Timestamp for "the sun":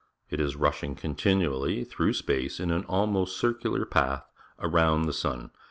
5.03-5.51